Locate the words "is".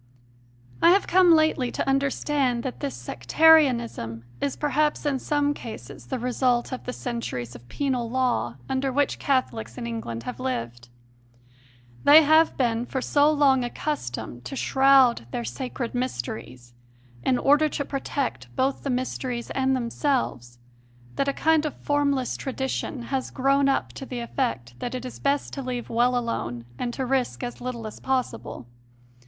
4.39-4.55, 25.05-25.19